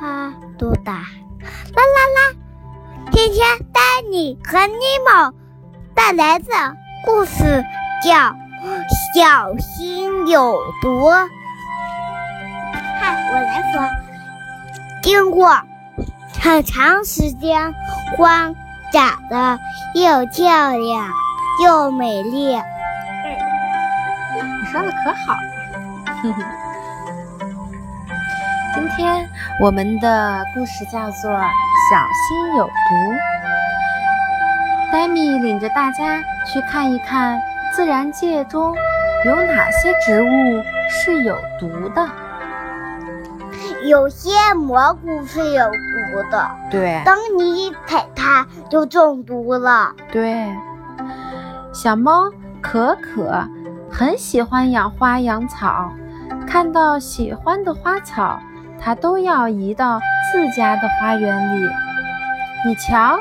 [0.00, 0.92] 它多大？
[0.94, 0.98] 啦
[1.76, 2.32] 啦啦！
[3.12, 5.34] 今天丹尼和尼莫
[5.94, 6.46] 带来的
[7.04, 7.62] 故事
[8.02, 8.14] 叫
[9.14, 10.88] 《小心有毒》。
[12.98, 13.82] 嗨，我来说。
[15.02, 15.60] 经过
[16.40, 17.74] 很长时间，
[18.16, 18.50] 花
[18.90, 19.58] 长得
[19.94, 21.12] 又漂亮
[21.62, 22.56] 又美丽。
[24.32, 25.40] 你说的可好了。
[28.72, 29.29] 今天
[29.60, 31.42] 我们的故事叫做《小
[32.16, 32.70] 心有毒》。
[34.90, 37.38] 戴米领着大家去看一看
[37.76, 38.74] 自然界中
[39.26, 42.08] 有哪些植物是有毒的。
[43.84, 47.02] 有些蘑菇是有毒的，对。
[47.04, 49.94] 当你一踩它，就中毒了。
[50.10, 50.46] 对。
[51.70, 52.30] 小猫
[52.62, 53.46] 可可
[53.92, 55.92] 很喜欢养花养草，
[56.46, 58.40] 看到喜欢的花草。
[58.82, 60.00] 它都要移到
[60.32, 61.68] 自家的花园里。
[62.64, 63.18] 你瞧，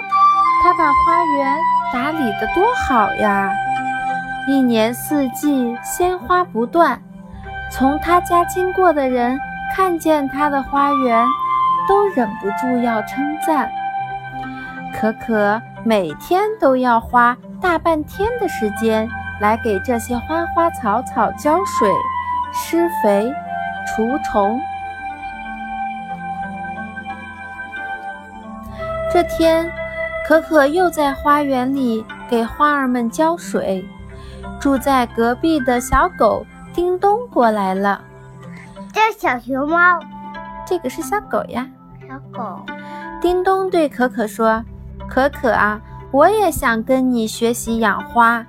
[0.64, 1.58] 它把花园
[1.94, 3.52] 打理得多好呀！
[4.48, 7.00] 一年四季鲜花不断，
[7.72, 9.40] 从他家经过的人
[9.76, 11.26] 看见他的花园，
[11.88, 13.70] 都忍不住要称赞。
[14.94, 19.08] 可可每天都要花大半天的时间
[19.40, 21.94] 来给这些花花草草浇水、
[22.52, 23.32] 施肥、
[23.86, 24.60] 除虫。
[29.20, 29.70] 这天，
[30.26, 33.86] 可可又在花园里给花儿们浇水。
[34.62, 38.00] 住在隔壁的小狗叮咚过来了。
[38.94, 40.00] 这小熊猫，
[40.66, 41.68] 这个是小狗呀。
[42.08, 42.62] 小狗。
[43.20, 44.64] 叮咚对可可说
[45.10, 48.46] ：“可可啊，我也想跟你学习养花。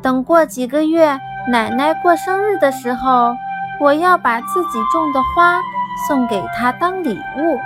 [0.00, 1.18] 等过几个月，
[1.52, 3.34] 奶奶过生日的时候，
[3.78, 5.60] 我要把自己种的花
[6.08, 7.58] 送给她当礼物。”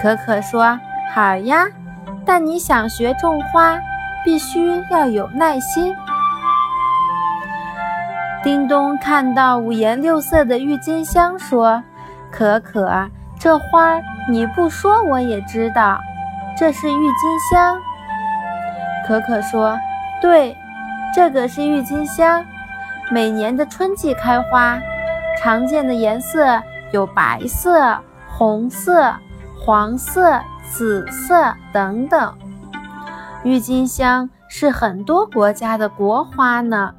[0.00, 0.78] 可可说。
[1.14, 1.66] 好呀，
[2.24, 3.78] 但你想学种花，
[4.24, 5.94] 必须要有耐心。
[8.42, 11.82] 叮咚看到五颜六色的郁金香，说
[12.30, 13.08] ：“可可，
[13.40, 15.98] 这花你不说我也知道，
[16.56, 17.78] 这是郁金香。”
[19.08, 19.76] 可可说
[20.20, 20.56] ：“对，
[21.14, 22.44] 这个是郁金香，
[23.10, 24.78] 每年的春季开花，
[25.40, 26.62] 常见的颜色
[26.92, 29.12] 有白色、红色、
[29.58, 32.34] 黄色。”紫色等等，
[33.44, 36.92] 郁金香是很多国家的国花呢，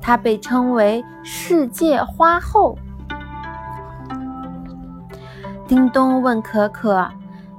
[0.00, 2.78] 它被称为世界花后。
[5.68, 7.06] 叮咚问可可：“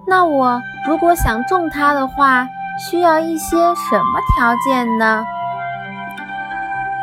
[0.07, 2.47] 那我如果想种它的话，
[2.89, 5.23] 需要一些什么条件呢？”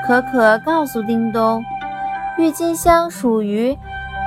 [0.04, 1.64] 可可告诉叮咚
[2.36, 3.78] ：“郁金香属于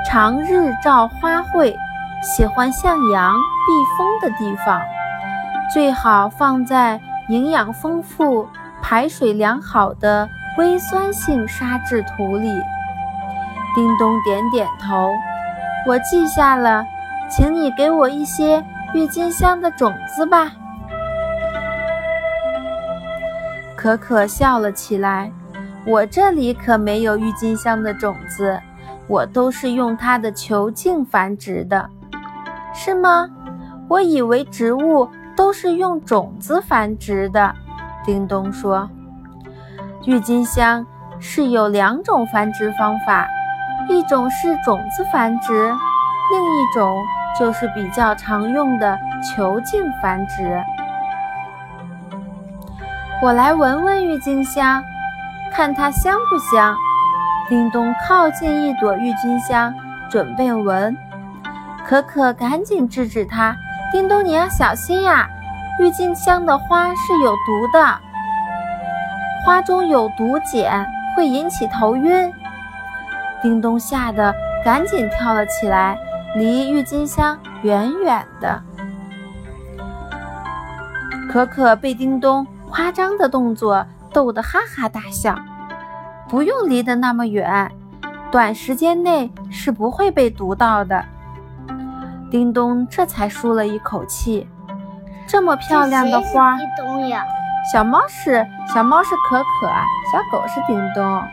[0.10, 1.76] 长日照花卉。”
[2.24, 4.82] 喜欢向阳、避风的地方，
[5.74, 6.98] 最好放在
[7.28, 8.48] 营养丰富、
[8.82, 12.48] 排水良好的微酸性沙质土里。
[13.76, 15.12] 叮咚点点头，
[15.86, 16.86] 我记下了，
[17.30, 18.64] 请你给我一些
[18.94, 20.54] 郁金香的种子吧。
[23.76, 25.30] 可可笑了起来，
[25.86, 28.58] 我这里可没有郁金香的种子，
[29.08, 31.90] 我都是用它的球茎繁殖的。
[32.74, 33.30] 是吗？
[33.88, 37.54] 我以为植物都是用种子繁殖的。
[38.04, 38.90] 叮咚说
[40.06, 40.86] ：“郁金香
[41.20, 43.28] 是有两种繁殖方法，
[43.88, 45.74] 一种是种子繁殖，
[46.32, 47.02] 另一种
[47.40, 50.62] 就是比较常用的球茎繁殖。”
[53.22, 54.84] 我来闻闻郁金香，
[55.52, 56.76] 看它香不香。
[57.48, 59.74] 叮咚靠近一朵郁金香，
[60.10, 60.96] 准备闻。
[61.88, 63.56] 可可赶紧制止他
[63.92, 65.28] ：“叮咚，你要小心呀！
[65.80, 68.00] 郁金香的花是有毒的，
[69.46, 70.86] 花中有毒碱，
[71.16, 72.32] 会引起头晕。”
[73.42, 74.34] 叮咚吓得
[74.64, 75.98] 赶紧跳了起来，
[76.36, 78.62] 离郁金香远远的。
[81.30, 85.36] 可可被叮咚夸张的动作逗得哈哈大笑。
[86.30, 87.70] 不用离得那么远，
[88.32, 91.04] 短时间内是不会被毒到的。
[92.34, 94.50] 叮咚，这才舒了一口气。
[95.28, 97.24] 这么漂亮的花，叮咚呀！
[97.72, 98.44] 小猫是
[98.74, 99.68] 小猫是可可，
[100.12, 101.24] 小狗是叮咚。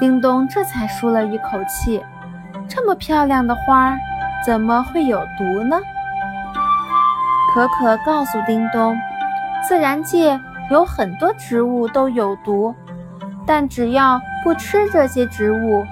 [0.00, 2.02] 叮咚，这才舒了一口气。
[2.66, 3.94] 这么漂亮的花，
[4.42, 5.78] 怎么会有毒呢？
[7.52, 8.96] 可可告诉叮咚，
[9.68, 10.40] 自然界
[10.70, 12.74] 有很多植物都有毒，
[13.46, 15.84] 但只要不吃这些植物，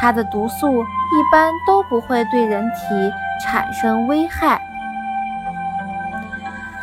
[0.00, 3.12] 它的毒素一般都不会对人体
[3.44, 4.60] 产生危害。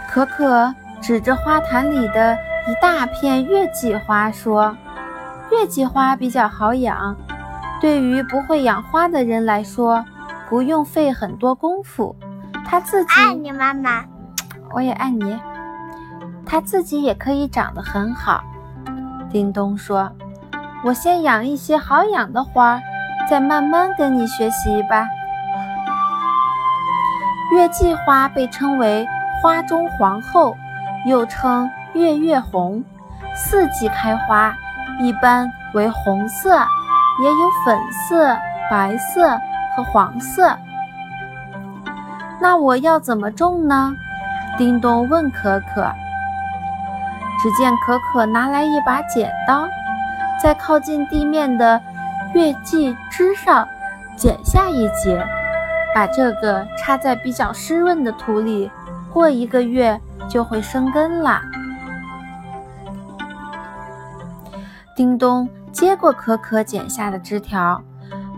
[0.09, 2.35] 可可指着花坛里的
[2.67, 4.75] 一大片月季花说
[5.51, 7.15] ：“月季花比较好养，
[7.79, 10.03] 对于不会养花的人来说，
[10.49, 12.15] 不用费很多功夫。
[12.65, 14.03] 它自己爱你妈妈，
[14.73, 15.39] 我也爱你。
[16.45, 18.43] 它自己也可以长得很好。”
[19.29, 20.11] 叮咚说
[20.83, 22.79] ：“我先养一些好养的花，
[23.29, 25.07] 再慢慢跟你学习吧。”
[27.53, 29.07] 月季花被称为
[29.41, 30.55] 花中皇后，
[31.05, 32.83] 又称月月红，
[33.35, 34.53] 四季开花，
[34.99, 36.57] 一般为红色，
[37.21, 38.37] 也有粉色、
[38.69, 39.39] 白色
[39.75, 40.57] 和黄色。
[42.39, 43.93] 那我要怎么种呢？
[44.57, 45.91] 叮咚问可可。
[47.41, 49.67] 只见可可拿来一把剪刀，
[50.41, 51.81] 在靠近地面的
[52.33, 53.67] 月季枝上
[54.15, 55.25] 剪下一截，
[55.93, 58.69] 把这个插在比较湿润的土里，
[59.11, 61.41] 过一个月就会生根啦。
[64.95, 67.81] 叮咚接过可可剪下的枝条，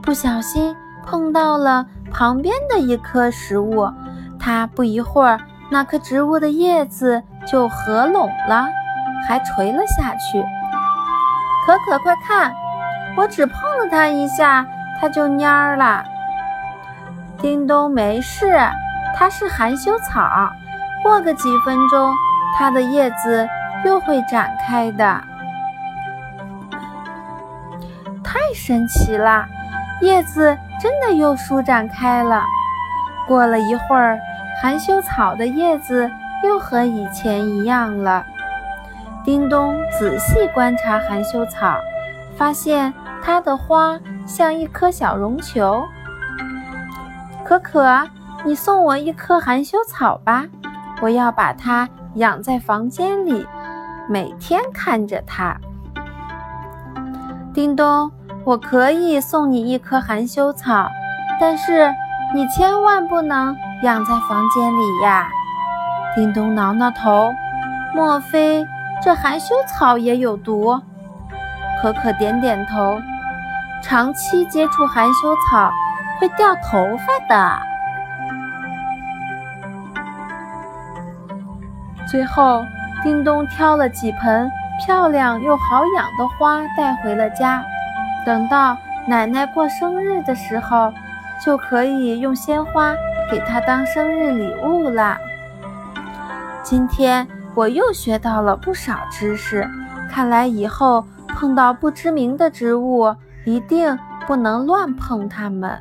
[0.01, 0.75] 不小心
[1.05, 3.91] 碰到了旁边的一棵植物，
[4.39, 5.39] 它不一会儿，
[5.69, 8.67] 那棵植物的叶子就合拢了。
[9.27, 10.41] 还垂了下去。
[11.65, 12.51] 可可，快看，
[13.19, 14.65] 我只碰了它一下，
[14.97, 16.05] 它就蔫儿了。
[17.37, 18.57] 叮咚，没事，
[19.13, 20.49] 它是含羞草，
[21.03, 22.13] 过个几分钟，
[22.57, 23.45] 它的叶子
[23.83, 25.21] 又会展开的。
[28.23, 29.45] 太神奇了，
[29.99, 32.41] 叶子真的又舒展开了。
[33.27, 34.17] 过了一会儿，
[34.61, 36.09] 含羞草的叶子
[36.41, 38.25] 又和以前一样了。
[39.25, 41.75] 叮咚仔细观察含羞草，
[42.37, 45.83] 发现它的花像一颗小绒球。
[47.45, 48.07] 可可，
[48.43, 50.45] 你送我一颗含羞草吧，
[51.01, 53.45] 我要把它养在房间里，
[54.07, 55.57] 每天看着它。
[57.53, 58.11] 叮咚，
[58.43, 60.87] 我可以送你一颗含羞草，
[61.39, 61.93] 但是
[62.33, 65.27] 你千万不能养在房间里呀。
[66.15, 67.29] 叮咚挠挠头，
[67.95, 68.65] 莫非？
[69.01, 70.81] 这含羞草也有毒，
[71.81, 72.99] 可可点点头。
[73.81, 75.71] 长期接触含羞草
[76.19, 77.59] 会掉头发的。
[82.07, 82.63] 最后，
[83.03, 84.49] 叮咚挑了几盆
[84.85, 87.63] 漂亮又好养的花带回了家。
[88.25, 88.77] 等到
[89.07, 90.93] 奶奶过生日的时候，
[91.43, 92.93] 就可以用鲜花
[93.31, 95.17] 给她当生日礼物啦。
[96.63, 97.27] 今天。
[97.55, 99.67] 我又学到了不少知识，
[100.09, 101.03] 看来以后
[101.39, 103.15] 碰到不知名的植物，
[103.45, 103.97] 一定
[104.27, 105.79] 不能乱碰它们。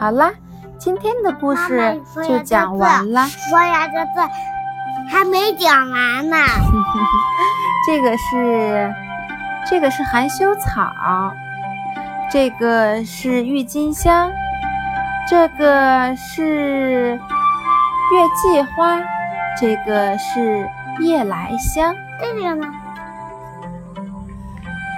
[0.00, 0.32] 好啦，
[0.78, 3.24] 今天的故事就讲完了。
[3.28, 4.28] 说呀，这字
[5.08, 6.36] 还没讲完呢。
[7.86, 8.92] 这个是，
[9.70, 10.90] 这个是含羞草，
[12.28, 14.32] 这个是郁金香。
[15.30, 17.20] 这个是月
[18.34, 18.98] 季花，
[19.60, 20.68] 这个是
[21.00, 22.66] 夜来香，这个呢？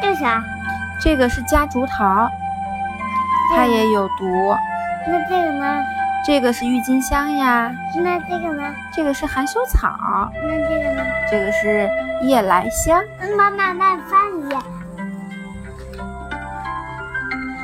[0.00, 0.42] 这是啥？
[1.02, 2.28] 这个是夹竹桃，
[3.54, 4.56] 它也有毒。
[5.06, 5.82] 那这个呢？
[6.26, 7.70] 这个是郁金香呀。
[8.02, 8.74] 那这个呢？
[8.94, 10.30] 这个是含羞草。
[10.42, 11.02] 那这个呢？
[11.30, 11.88] 这个是
[12.22, 13.02] 夜来香。
[13.36, 14.54] 妈妈，那翻译。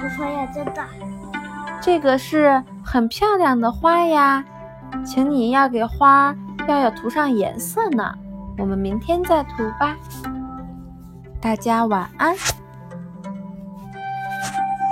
[0.03, 0.85] 我说呀，真的。
[1.81, 4.45] 这个是很漂亮的花呀，
[5.07, 6.35] 请你要给花
[6.69, 8.15] 要要涂上颜色呢。
[8.59, 9.97] 我们明天再涂吧。
[11.41, 12.35] 大家晚安。